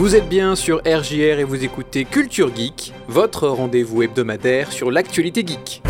Vous 0.00 0.16
êtes 0.16 0.30
bien 0.30 0.56
sur 0.56 0.78
RJR 0.78 1.40
et 1.40 1.44
vous 1.44 1.62
écoutez 1.62 2.06
Culture 2.06 2.50
Geek, 2.56 2.94
votre 3.06 3.48
rendez-vous 3.48 4.00
hebdomadaire 4.00 4.72
sur 4.72 4.90
l'actualité 4.90 5.44
geek. 5.46 5.82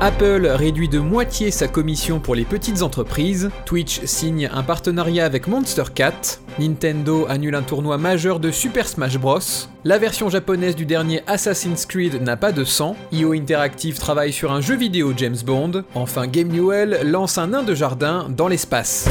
Apple 0.00 0.46
réduit 0.46 0.88
de 0.88 1.00
moitié 1.00 1.50
sa 1.50 1.66
commission 1.66 2.20
pour 2.20 2.36
les 2.36 2.44
petites 2.44 2.82
entreprises, 2.82 3.50
Twitch 3.64 4.04
signe 4.04 4.48
un 4.54 4.62
partenariat 4.62 5.24
avec 5.24 5.48
Monster 5.48 5.82
Cat, 5.92 6.38
Nintendo 6.60 7.26
annule 7.28 7.56
un 7.56 7.62
tournoi 7.62 7.98
majeur 7.98 8.38
de 8.38 8.52
Super 8.52 8.86
Smash 8.86 9.18
Bros, 9.18 9.40
la 9.82 9.98
version 9.98 10.30
japonaise 10.30 10.76
du 10.76 10.86
dernier 10.86 11.24
Assassin's 11.26 11.86
Creed 11.86 12.22
n'a 12.22 12.36
pas 12.36 12.52
de 12.52 12.62
sang, 12.62 12.94
IO 13.10 13.32
Interactive 13.32 13.98
travaille 13.98 14.32
sur 14.32 14.52
un 14.52 14.60
jeu 14.60 14.76
vidéo 14.76 15.12
James 15.16 15.38
Bond, 15.44 15.82
enfin 15.96 16.28
Game 16.28 16.48
Newell 16.48 17.00
lance 17.02 17.36
un 17.36 17.48
nain 17.48 17.64
de 17.64 17.74
jardin 17.74 18.28
dans 18.30 18.46
l'espace. 18.46 19.08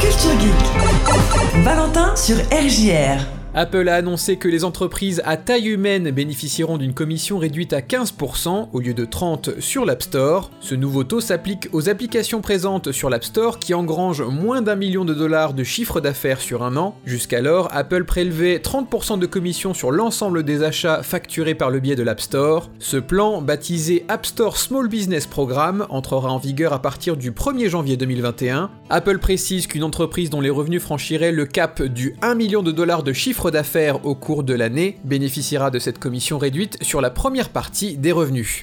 Culture 0.00 0.36
Geek. 0.38 1.64
Valentin 1.64 2.14
sur 2.16 2.36
RJR. 2.36 3.45
Apple 3.58 3.88
a 3.88 3.94
annoncé 3.94 4.36
que 4.36 4.48
les 4.48 4.64
entreprises 4.64 5.22
à 5.24 5.38
taille 5.38 5.68
humaine 5.68 6.10
bénéficieront 6.10 6.76
d'une 6.76 6.92
commission 6.92 7.38
réduite 7.38 7.72
à 7.72 7.80
15% 7.80 8.68
au 8.70 8.80
lieu 8.80 8.92
de 8.92 9.06
30% 9.06 9.62
sur 9.62 9.86
l'App 9.86 10.02
Store. 10.02 10.50
Ce 10.60 10.74
nouveau 10.74 11.04
taux 11.04 11.22
s'applique 11.22 11.70
aux 11.72 11.88
applications 11.88 12.42
présentes 12.42 12.92
sur 12.92 13.08
l'App 13.08 13.24
Store 13.24 13.58
qui 13.58 13.72
engrangent 13.72 14.20
moins 14.20 14.60
d'un 14.60 14.76
million 14.76 15.06
de 15.06 15.14
dollars 15.14 15.54
de 15.54 15.64
chiffre 15.64 16.02
d'affaires 16.02 16.42
sur 16.42 16.62
un 16.62 16.76
an. 16.76 16.98
Jusqu'alors, 17.06 17.70
Apple 17.72 18.04
prélevait 18.04 18.58
30% 18.58 19.18
de 19.18 19.24
commission 19.24 19.72
sur 19.72 19.90
l'ensemble 19.90 20.42
des 20.42 20.62
achats 20.62 21.02
facturés 21.02 21.54
par 21.54 21.70
le 21.70 21.80
biais 21.80 21.96
de 21.96 22.02
l'App 22.02 22.20
Store. 22.20 22.68
Ce 22.78 22.98
plan, 22.98 23.40
baptisé 23.40 24.04
App 24.08 24.26
Store 24.26 24.58
Small 24.58 24.88
Business 24.88 25.26
Program, 25.26 25.86
entrera 25.88 26.30
en 26.30 26.36
vigueur 26.36 26.74
à 26.74 26.82
partir 26.82 27.16
du 27.16 27.30
1er 27.30 27.70
janvier 27.70 27.96
2021. 27.96 28.70
Apple 28.90 29.18
précise 29.18 29.66
qu'une 29.66 29.82
entreprise 29.82 30.28
dont 30.28 30.42
les 30.42 30.50
revenus 30.50 30.82
franchiraient 30.82 31.32
le 31.32 31.46
cap 31.46 31.80
du 31.80 32.16
1 32.20 32.34
million 32.34 32.62
de 32.62 32.70
dollars 32.70 33.02
de 33.02 33.14
chiffre 33.14 33.45
d'affaires 33.50 34.04
au 34.06 34.14
cours 34.14 34.42
de 34.42 34.54
l'année 34.54 34.98
bénéficiera 35.04 35.70
de 35.70 35.78
cette 35.78 35.98
commission 35.98 36.38
réduite 36.38 36.78
sur 36.82 37.00
la 37.00 37.10
première 37.10 37.50
partie 37.50 37.96
des 37.96 38.12
revenus. 38.12 38.62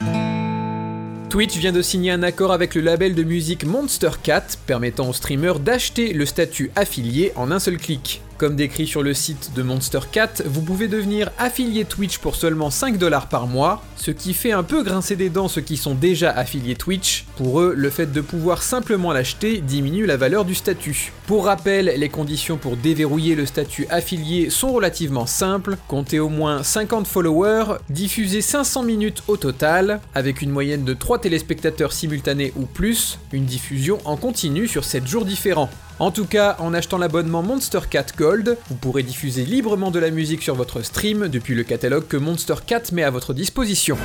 Twitch 1.34 1.58
vient 1.58 1.72
de 1.72 1.82
signer 1.82 2.12
un 2.12 2.22
accord 2.22 2.52
avec 2.52 2.76
le 2.76 2.82
label 2.82 3.16
de 3.16 3.24
musique 3.24 3.66
Monster 3.66 4.12
Cat 4.22 4.46
permettant 4.68 5.10
aux 5.10 5.14
streamers 5.14 5.60
d'acheter 5.60 6.14
le 6.14 6.28
statut 6.28 6.70
affilié 6.76 7.32
en 7.36 7.50
un 7.50 7.58
seul 7.58 7.78
clic. 7.78 8.22
Comme 8.38 8.56
décrit 8.56 8.86
sur 8.86 9.02
le 9.02 9.16
site 9.16 9.52
de 9.56 9.64
Monster 9.64 10.02
Cat, 10.12 10.44
vous 10.46 10.62
pouvez 10.62 10.88
devenir 10.88 11.32
affilié 11.40 11.86
Twitch 11.86 12.20
pour 12.20 12.36
seulement 12.36 12.70
5 12.70 12.98
dollars 12.98 13.30
par 13.30 13.48
mois, 13.48 13.82
ce 13.96 14.12
qui 14.12 14.36
fait 14.36 14.52
un 14.52 14.62
peu 14.62 14.84
grincer 14.84 15.16
des 15.16 15.30
dents 15.30 15.48
ceux 15.48 15.62
qui 15.62 15.78
sont 15.78 15.96
déjà 15.96 16.30
affiliés 16.30 16.76
Twitch. 16.76 17.26
Pour 17.36 17.62
eux, 17.62 17.74
le 17.76 17.90
fait 17.90 18.12
de 18.12 18.22
pouvoir 18.22 18.62
simplement 18.62 19.12
l'acheter 19.12 19.60
diminue 19.62 20.06
la 20.06 20.18
valeur 20.18 20.46
du 20.46 20.54
statut. 20.54 21.14
Pour 21.26 21.46
rappel, 21.46 21.86
les 21.86 22.10
conditions 22.10 22.58
pour 22.58 22.76
déverrouiller 22.76 23.36
le 23.36 23.46
statut 23.46 23.88
affilié 23.90 24.50
sont 24.50 24.74
relativement 24.74 25.26
simples. 25.26 25.78
Comptez 25.88 26.20
au 26.20 26.28
moins 26.28 26.64
50 26.64 27.08
followers, 27.08 27.78
diffusez 27.90 28.42
500 28.42 28.84
minutes 28.84 29.24
au 29.30 29.38
total, 29.38 30.02
avec 30.16 30.42
une 30.42 30.50
moyenne 30.50 30.84
de 30.84 30.94
3 30.94 31.20
téléspectateurs 31.20 31.94
simultanés 31.94 32.52
ou 32.58 32.66
plus, 32.66 33.20
une 33.32 33.46
diffusion 33.46 34.00
en 34.04 34.18
continu 34.18 34.68
sur 34.68 34.84
7 34.84 35.08
jours 35.08 35.24
différents. 35.24 35.70
En 36.00 36.12
tout 36.12 36.26
cas, 36.26 36.58
en 36.60 36.74
achetant 36.74 36.98
l'abonnement 36.98 37.42
Monster 37.42 37.80
Cat 37.90 38.08
Gold, 38.18 38.58
vous 38.68 38.76
pourrez 38.76 39.04
diffuser 39.04 39.46
librement 39.46 39.92
de 39.92 40.00
la 40.00 40.12
musique 40.12 40.42
sur 40.42 40.56
votre 40.56 40.82
stream 40.82 41.30
depuis 41.30 41.56
le 41.56 41.64
catalogue 41.64 42.08
que 42.08 42.18
Monster 42.18 42.56
Cat 42.68 42.84
met 42.92 43.04
à 43.04 43.12
votre 43.12 43.34
disposition. 43.34 43.98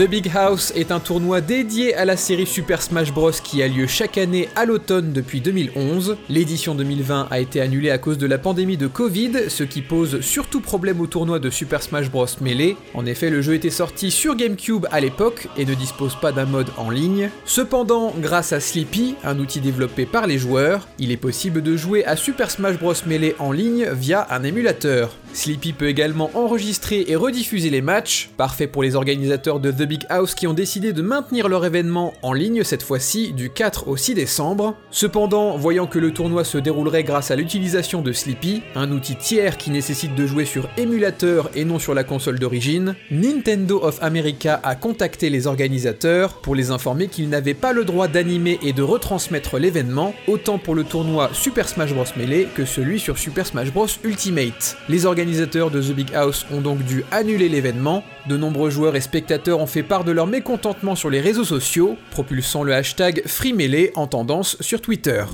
The 0.00 0.08
Big 0.08 0.30
House 0.34 0.72
est 0.74 0.92
un 0.92 0.98
tournoi 0.98 1.42
dédié 1.42 1.94
à 1.94 2.06
la 2.06 2.16
série 2.16 2.46
Super 2.46 2.80
Smash 2.80 3.12
Bros 3.12 3.32
qui 3.32 3.62
a 3.62 3.68
lieu 3.68 3.86
chaque 3.86 4.16
année 4.16 4.48
à 4.56 4.64
l'automne 4.64 5.12
depuis 5.12 5.42
2011. 5.42 6.16
L'édition 6.30 6.74
2020 6.74 7.28
a 7.30 7.38
été 7.38 7.60
annulée 7.60 7.90
à 7.90 7.98
cause 7.98 8.16
de 8.16 8.26
la 8.26 8.38
pandémie 8.38 8.78
de 8.78 8.86
Covid, 8.86 9.50
ce 9.50 9.62
qui 9.62 9.82
pose 9.82 10.22
surtout 10.22 10.62
problème 10.62 11.02
au 11.02 11.06
tournoi 11.06 11.38
de 11.38 11.50
Super 11.50 11.82
Smash 11.82 12.10
Bros 12.10 12.24
Melee. 12.40 12.76
En 12.94 13.04
effet, 13.04 13.28
le 13.28 13.42
jeu 13.42 13.52
était 13.52 13.68
sorti 13.68 14.10
sur 14.10 14.36
GameCube 14.36 14.86
à 14.90 15.00
l'époque 15.00 15.48
et 15.58 15.66
ne 15.66 15.74
dispose 15.74 16.16
pas 16.18 16.32
d'un 16.32 16.46
mode 16.46 16.70
en 16.78 16.88
ligne. 16.88 17.28
Cependant, 17.44 18.14
grâce 18.18 18.54
à 18.54 18.60
Sleepy, 18.60 19.16
un 19.22 19.38
outil 19.38 19.60
développé 19.60 20.06
par 20.06 20.26
les 20.26 20.38
joueurs, 20.38 20.88
il 20.98 21.12
est 21.12 21.18
possible 21.18 21.60
de 21.60 21.76
jouer 21.76 22.06
à 22.06 22.16
Super 22.16 22.50
Smash 22.50 22.78
Bros 22.78 22.94
Melee 23.04 23.34
en 23.38 23.52
ligne 23.52 23.86
via 23.92 24.26
un 24.30 24.44
émulateur. 24.44 25.14
Sleepy 25.32 25.72
peut 25.72 25.88
également 25.88 26.30
enregistrer 26.34 27.04
et 27.08 27.16
rediffuser 27.16 27.70
les 27.70 27.80
matchs, 27.80 28.30
parfait 28.36 28.66
pour 28.66 28.82
les 28.82 28.96
organisateurs 28.96 29.60
de 29.60 29.70
The 29.70 29.82
Big 29.82 30.04
House 30.08 30.34
qui 30.34 30.46
ont 30.46 30.54
décidé 30.54 30.92
de 30.92 31.02
maintenir 31.02 31.48
leur 31.48 31.64
événement 31.64 32.12
en 32.22 32.32
ligne 32.32 32.64
cette 32.64 32.82
fois-ci 32.82 33.32
du 33.32 33.48
4 33.50 33.88
au 33.88 33.96
6 33.96 34.14
décembre. 34.14 34.76
Cependant, 34.90 35.56
voyant 35.56 35.86
que 35.86 35.98
le 35.98 36.12
tournoi 36.12 36.44
se 36.44 36.58
déroulerait 36.58 37.04
grâce 37.04 37.30
à 37.30 37.36
l'utilisation 37.36 38.02
de 38.02 38.12
Sleepy, 38.12 38.62
un 38.74 38.90
outil 38.90 39.16
tiers 39.16 39.56
qui 39.56 39.70
nécessite 39.70 40.14
de 40.14 40.26
jouer 40.26 40.44
sur 40.44 40.68
émulateur 40.76 41.50
et 41.54 41.64
non 41.64 41.78
sur 41.78 41.94
la 41.94 42.04
console 42.04 42.38
d'origine, 42.38 42.96
Nintendo 43.10 43.80
of 43.82 44.02
America 44.02 44.60
a 44.64 44.74
contacté 44.74 45.30
les 45.30 45.46
organisateurs 45.46 46.40
pour 46.40 46.54
les 46.54 46.70
informer 46.70 47.08
qu'ils 47.08 47.28
n'avaient 47.28 47.54
pas 47.54 47.72
le 47.72 47.84
droit 47.84 48.08
d'animer 48.08 48.58
et 48.62 48.72
de 48.72 48.82
retransmettre 48.82 49.58
l'événement, 49.58 50.12
autant 50.26 50.58
pour 50.58 50.74
le 50.74 50.84
tournoi 50.84 51.30
Super 51.32 51.68
Smash 51.68 51.94
Bros 51.94 52.04
Melee 52.16 52.48
que 52.54 52.64
celui 52.64 52.98
sur 52.98 53.16
Super 53.16 53.46
Smash 53.46 53.72
Bros 53.72 53.86
Ultimate. 54.04 54.76
Organisateurs 55.20 55.70
de 55.70 55.82
The 55.82 55.92
Big 55.94 56.14
House 56.14 56.46
ont 56.50 56.62
donc 56.62 56.82
dû 56.84 57.04
annuler 57.10 57.50
l'événement. 57.50 58.02
De 58.26 58.38
nombreux 58.38 58.70
joueurs 58.70 58.96
et 58.96 59.02
spectateurs 59.02 59.60
ont 59.60 59.66
fait 59.66 59.82
part 59.82 60.02
de 60.02 60.12
leur 60.12 60.26
mécontentement 60.26 60.96
sur 60.96 61.10
les 61.10 61.20
réseaux 61.20 61.44
sociaux, 61.44 61.96
propulsant 62.10 62.62
le 62.62 62.72
hashtag 62.72 63.22
FreeMelee 63.26 63.90
en 63.96 64.06
tendance 64.06 64.56
sur 64.60 64.80
Twitter. 64.80 65.24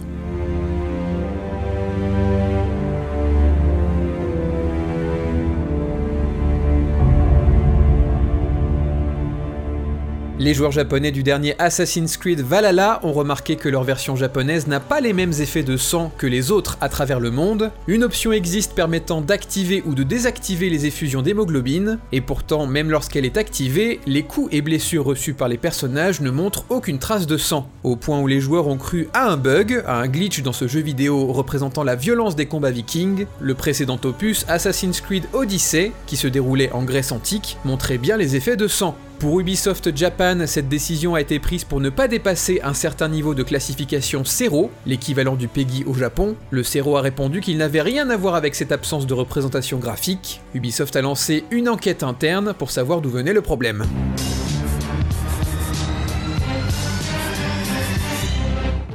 Les 10.38 10.52
joueurs 10.52 10.70
japonais 10.70 11.12
du 11.12 11.22
dernier 11.22 11.54
Assassin's 11.58 12.18
Creed 12.18 12.40
Valhalla 12.40 13.00
ont 13.02 13.14
remarqué 13.14 13.56
que 13.56 13.70
leur 13.70 13.84
version 13.84 14.16
japonaise 14.16 14.66
n'a 14.66 14.80
pas 14.80 15.00
les 15.00 15.14
mêmes 15.14 15.32
effets 15.32 15.62
de 15.62 15.78
sang 15.78 16.12
que 16.18 16.26
les 16.26 16.50
autres 16.50 16.76
à 16.82 16.90
travers 16.90 17.20
le 17.20 17.30
monde. 17.30 17.70
Une 17.86 18.04
option 18.04 18.32
existe 18.32 18.74
permettant 18.74 19.22
d'activer 19.22 19.82
ou 19.86 19.94
de 19.94 20.02
désactiver 20.02 20.68
les 20.68 20.84
effusions 20.84 21.22
d'hémoglobine, 21.22 21.98
et 22.12 22.20
pourtant, 22.20 22.66
même 22.66 22.90
lorsqu'elle 22.90 23.24
est 23.24 23.38
activée, 23.38 23.98
les 24.06 24.24
coups 24.24 24.52
et 24.52 24.60
blessures 24.60 25.06
reçus 25.06 25.32
par 25.32 25.48
les 25.48 25.56
personnages 25.56 26.20
ne 26.20 26.30
montrent 26.30 26.66
aucune 26.68 26.98
trace 26.98 27.26
de 27.26 27.38
sang, 27.38 27.70
au 27.82 27.96
point 27.96 28.20
où 28.20 28.26
les 28.26 28.40
joueurs 28.40 28.68
ont 28.68 28.76
cru 28.76 29.08
à 29.14 29.30
un 29.30 29.38
bug, 29.38 29.82
à 29.86 30.00
un 30.00 30.06
glitch 30.06 30.42
dans 30.42 30.52
ce 30.52 30.68
jeu 30.68 30.80
vidéo 30.80 31.32
représentant 31.32 31.82
la 31.82 31.96
violence 31.96 32.36
des 32.36 32.44
combats 32.44 32.70
vikings. 32.70 33.24
Le 33.40 33.54
précédent 33.54 33.98
opus, 34.04 34.44
Assassin's 34.48 35.00
Creed 35.00 35.24
Odyssey, 35.32 35.92
qui 36.04 36.18
se 36.18 36.28
déroulait 36.28 36.72
en 36.72 36.84
Grèce 36.84 37.10
antique, 37.10 37.56
montrait 37.64 37.96
bien 37.96 38.18
les 38.18 38.36
effets 38.36 38.56
de 38.56 38.68
sang. 38.68 38.98
Pour 39.18 39.40
Ubisoft 39.40 39.96
Japan, 39.96 40.46
cette 40.46 40.68
décision 40.68 41.14
a 41.14 41.22
été 41.22 41.38
prise 41.38 41.64
pour 41.64 41.80
ne 41.80 41.88
pas 41.88 42.06
dépasser 42.06 42.60
un 42.62 42.74
certain 42.74 43.08
niveau 43.08 43.34
de 43.34 43.42
classification 43.42 44.22
0, 44.26 44.70
l'équivalent 44.84 45.36
du 45.36 45.48
PEGI 45.48 45.84
au 45.86 45.94
Japon. 45.94 46.36
Le 46.50 46.62
0 46.62 46.98
a 46.98 47.00
répondu 47.00 47.40
qu'il 47.40 47.56
n'avait 47.56 47.80
rien 47.80 48.10
à 48.10 48.16
voir 48.18 48.34
avec 48.34 48.54
cette 48.54 48.72
absence 48.72 49.06
de 49.06 49.14
représentation 49.14 49.78
graphique. 49.78 50.42
Ubisoft 50.54 50.96
a 50.96 51.02
lancé 51.02 51.44
une 51.50 51.70
enquête 51.70 52.02
interne 52.02 52.52
pour 52.58 52.70
savoir 52.70 53.00
d'où 53.00 53.08
venait 53.08 53.32
le 53.32 53.40
problème. 53.40 53.86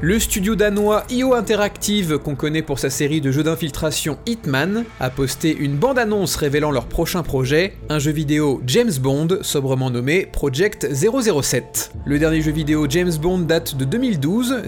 Le 0.04 0.18
studio 0.18 0.56
danois 0.56 1.04
IO 1.12 1.36
Interactive, 1.36 2.18
qu'on 2.18 2.34
connaît 2.34 2.64
pour 2.64 2.80
sa 2.80 2.90
série 2.90 3.22
de 3.22 3.32
jeux 3.32 3.44
d'infiltration 3.44 4.18
Hitman, 4.26 4.84
a 5.00 5.12
posté 5.12 5.56
une 5.56 5.76
bande-annonce 5.76 6.36
révélant 6.38 6.72
leur 6.72 6.88
prochain 6.88 7.22
projet, 7.22 7.74
un 7.88 8.00
jeu 8.00 8.10
vidéo 8.10 8.64
James 8.66 8.94
Bond, 9.00 9.28
sobrement 9.44 9.92
nommé 9.92 10.26
Project 10.26 10.92
007. 10.92 11.92
Le 12.04 12.18
dernier 12.18 12.42
jeu 12.42 12.52
vidéo 12.52 12.88
James 12.90 13.14
Bond 13.22 13.42
date 13.42 13.78
de 13.78 13.86
2012, 13.86 14.64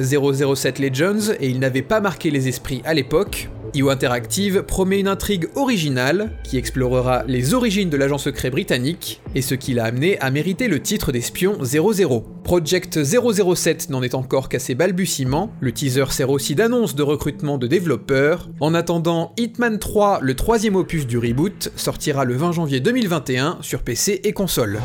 007 0.56 0.78
Legends, 0.78 1.34
et 1.40 1.50
il 1.50 1.58
n'avait 1.58 1.82
pas 1.82 2.00
marqué 2.00 2.30
les 2.30 2.48
esprits 2.48 2.84
à 2.86 2.94
l'époque. 2.94 3.50
IO 3.76 3.90
Interactive 3.90 4.64
promet 4.64 5.00
une 5.00 5.08
intrigue 5.08 5.48
originale 5.56 6.32
qui 6.44 6.58
explorera 6.58 7.24
les 7.28 7.54
origines 7.54 7.90
de 7.90 7.98
l'agent 7.98 8.18
secret 8.18 8.52
britannique 8.52 9.22
et 9.34 9.42
ce 9.42 9.56
qui 9.56 9.74
l'a 9.74 9.86
amené 9.86 10.20
à 10.20 10.30
mériter 10.30 10.68
le 10.68 10.80
titre 10.80 11.12
d'espion 11.12 11.58
00. 11.64 12.24
Project 12.44 13.04
007 13.04 13.90
n'en 13.90 14.04
est 14.04 14.14
encore 14.14 14.50
qu'à 14.50 14.60
ses 14.60 14.76
balbutiements, 14.76 15.52
le 15.60 15.72
teaser 15.72 16.12
sert 16.12 16.30
aussi 16.30 16.54
d'annonce 16.56 16.94
de 16.94 17.04
recrutement 17.04 17.58
de 17.58 17.66
développeurs. 17.66 18.50
En 18.60 18.76
attendant, 18.76 19.34
Hitman 19.38 19.80
3, 19.80 20.20
le 20.22 20.36
troisième 20.36 20.76
opus 20.76 21.08
du 21.08 21.18
reboot, 21.18 21.72
sortira 21.76 22.26
le 22.26 22.36
20 22.36 22.52
janvier 22.52 22.80
2021 22.80 23.58
sur 23.62 23.82
PC 23.82 24.22
et 24.24 24.34
console. 24.34 24.80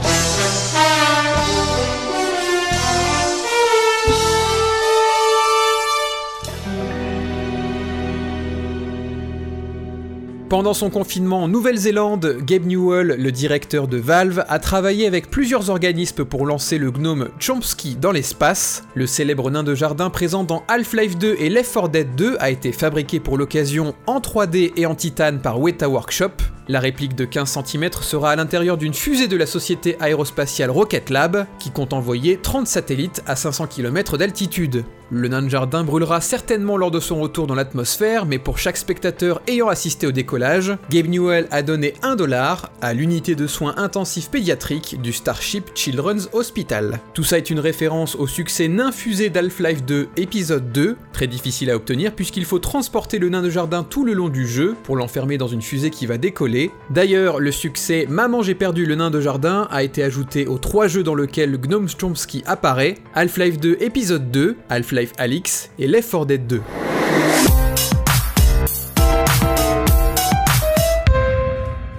Pendant 10.49 10.73
son 10.73 10.89
confinement 10.89 11.43
en 11.43 11.49
Nouvelle-Zélande, 11.49 12.39
Gabe 12.41 12.65
Newell, 12.65 13.17
le 13.19 13.31
directeur 13.31 13.87
de 13.87 13.99
Valve, 13.99 14.47
a 14.49 14.59
travaillé 14.59 15.07
avec 15.07 15.31
plusieurs 15.31 15.69
organismes 15.69 16.25
pour 16.25 16.47
lancer 16.47 16.79
le 16.79 16.91
gnome 16.91 17.29
Chomsky 17.39 17.97
dans 17.97 18.13
l'espace. 18.13 18.85
Le 18.95 19.07
célèbre 19.07 19.51
nain 19.51 19.63
de 19.63 19.75
jardin 19.75 20.09
présent 20.09 20.45
dans 20.45 20.65
Half-Life 20.69 21.19
2 21.19 21.37
et 21.39 21.51
Left 21.51 21.75
4 21.75 21.89
Dead 21.91 22.15
2 22.17 22.39
a 22.41 22.49
été 22.49 22.73
fabriqué 22.73 23.21
pour 23.21 23.37
l'occasion 23.37 23.95
en 24.07 24.21
3D 24.21 24.73
et 24.75 24.87
en 24.87 24.95
titane 24.95 25.43
par 25.43 25.61
Weta 25.61 25.87
Workshop. 25.87 26.33
La 26.67 26.81
réplique 26.81 27.15
de 27.15 27.27
15 27.27 27.59
cm 27.65 27.91
sera 28.01 28.31
à 28.31 28.37
l'intérieur 28.37 28.79
d'une 28.79 28.95
fusée 28.95 29.29
de 29.29 29.37
la 29.37 29.47
société 29.47 29.99
aérospatiale 30.01 30.71
Rocket 30.71 31.11
Lab, 31.11 31.47
qui 31.59 31.71
compte 31.71 31.93
envoyer 31.93 32.39
30 32.39 32.67
satellites 32.67 33.23
à 33.27 33.37
500 33.37 33.67
km 33.67 34.17
d'altitude. 34.17 34.85
Le 35.11 35.27
nain 35.27 35.41
de 35.41 35.49
jardin 35.49 35.85
brûlera 35.85 36.21
certainement 36.21 36.77
lors 36.77 36.91
de 36.91 37.01
son 37.01 37.19
retour 37.19 37.47
dans 37.47 37.55
l'atmosphère, 37.55 38.27
mais 38.27 38.39
pour 38.39 38.59
chaque 38.59 38.77
spectateur 38.77 39.41
ayant 39.47 39.69
assisté 39.69 40.07
au 40.07 40.13
décollage, 40.13 40.77
Gabe 40.91 41.07
Newell 41.07 41.49
a 41.51 41.63
donné 41.63 41.95
1 42.03 42.17
dollar 42.17 42.71
à 42.83 42.93
l'unité 42.93 43.35
de 43.35 43.47
soins 43.47 43.73
intensifs 43.79 44.29
pédiatriques 44.29 45.01
du 45.01 45.15
Starship 45.15 45.71
Children's 45.75 46.29
Hospital. 46.35 47.01
Tout 47.15 47.25
ça 47.25 47.39
est 47.39 47.49
une 47.49 47.59
référence 47.59 48.17
au 48.17 48.27
succès 48.27 48.69
nain 48.69 48.93
fusée 48.93 49.31
d'Half-Life 49.31 49.83
2 49.85 50.09
épisode 50.19 50.73
2, 50.73 50.99
très 51.15 51.27
difficile 51.27 51.71
à 51.71 51.77
obtenir 51.77 52.13
puisqu'il 52.13 52.45
faut 52.45 52.59
transporter 52.59 53.19
le 53.19 53.31
nain 53.31 53.41
de 53.41 53.49
jardin 53.49 53.85
tout 53.85 54.05
le 54.05 54.13
long 54.13 54.29
du 54.29 54.47
jeu 54.47 54.77
pour 54.83 54.97
l'enfermer 54.97 55.39
dans 55.39 55.49
une 55.49 55.63
fusée 55.63 55.89
qui 55.89 56.05
va 56.05 56.19
décoller. 56.19 56.71
D'ailleurs, 56.91 57.41
le 57.41 57.51
succès 57.51 58.05
Maman 58.11 58.43
j'ai 58.43 58.55
perdu 58.55 58.85
le 58.85 58.95
nain 58.95 59.11
de 59.11 59.23
jardin 59.23 59.69
a 59.71 59.83
été 59.83 60.03
ajouté 60.03 60.47
aux 60.47 60.59
trois 60.59 60.87
jeux 60.87 61.03
dans 61.03 61.15
lesquels 61.15 61.59
Gnome 61.59 61.89
Chomsky 61.89 62.43
apparaît, 62.45 62.97
Half-Life 63.15 63.59
2 63.59 63.79
épisode 63.81 64.31
2, 64.31 64.57
Half-Life 64.69 64.98
Life 64.99 65.13
Alix 65.17 65.71
et 65.79 65.87
Left 65.87 66.11
4 66.11 66.27
Dead 66.27 66.47
2. 66.49 66.61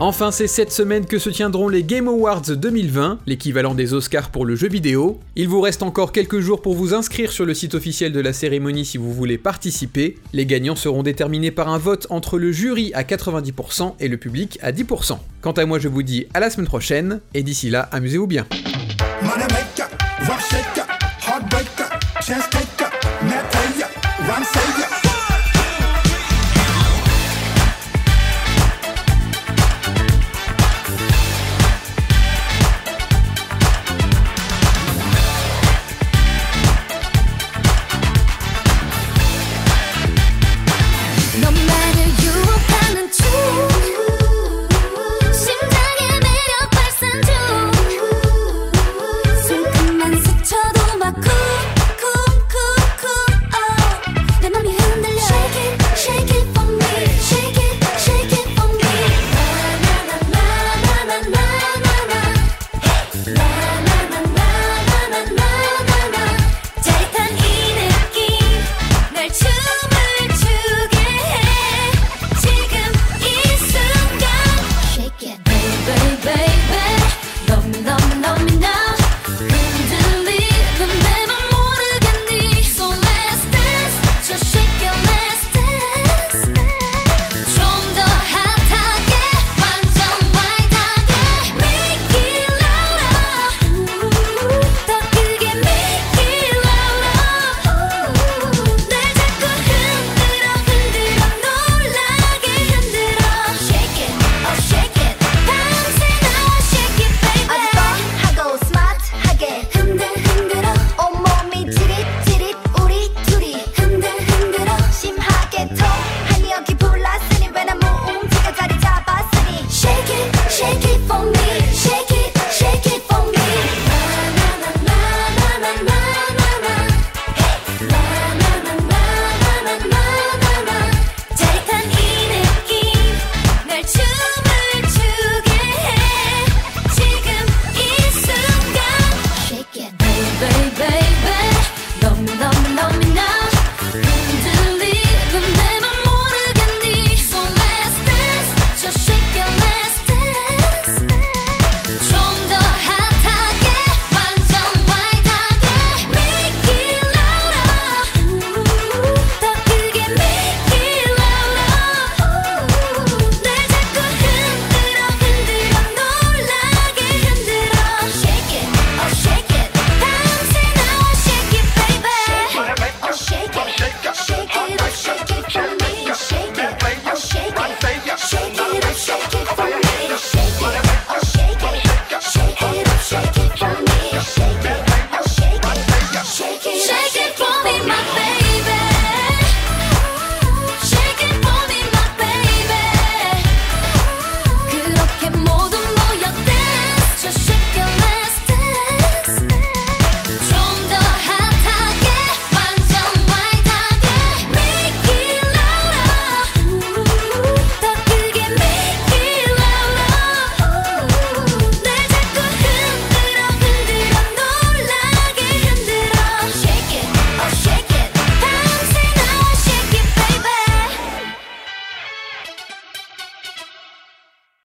Enfin, 0.02 0.32
c'est 0.32 0.48
cette 0.48 0.72
semaine 0.72 1.06
que 1.06 1.18
se 1.18 1.30
tiendront 1.30 1.70
les 1.70 1.84
Game 1.84 2.08
Awards 2.10 2.42
2020, 2.42 3.20
l'équivalent 3.26 3.74
des 3.74 3.94
Oscars 3.94 4.32
pour 4.32 4.46
le 4.46 4.56
jeu 4.56 4.68
vidéo. 4.68 5.20
Il 5.38 5.48
vous 5.48 5.62
reste 5.62 5.84
encore 5.84 6.12
quelques 6.12 6.40
jours 6.40 6.62
pour 6.62 6.74
vous 6.74 6.94
inscrire 6.94 7.32
sur 7.32 7.46
le 7.46 7.54
site 7.54 7.74
officiel 7.74 8.12
de 8.12 8.20
la 8.20 8.34
cérémonie 8.34 8.86
si 8.86 8.98
vous 8.98 9.14
voulez 9.14 9.38
participer. 9.38 10.18
Les 10.34 10.46
gagnants 10.46 10.76
seront 10.76 11.04
déterminés 11.04 11.52
par 11.52 11.70
un 11.70 11.78
vote 11.78 12.08
entre 12.10 12.38
le 12.38 12.52
jury 12.52 12.92
à 12.94 13.04
90% 13.04 13.96
et 14.00 14.08
le 14.10 14.18
public 14.18 14.58
à 14.62 14.74
10%. 14.74 15.20
Quant 15.42 15.52
à 15.52 15.66
moi, 15.66 15.80
je 15.80 15.88
vous 15.88 16.04
dis 16.04 16.28
à 16.34 16.42
la 16.42 16.50
semaine 16.50 16.68
prochaine, 16.68 17.22
et 17.34 17.44
d'ici 17.44 17.70
là, 17.70 17.82
amusez-vous 17.92 18.28
bien. 18.28 18.46
No 41.42 41.52
matter 41.52 41.89